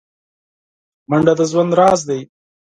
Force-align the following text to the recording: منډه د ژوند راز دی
منډه 1.09 1.33
د 1.39 1.41
ژوند 1.51 1.71
راز 1.79 1.99
دی 2.09 2.21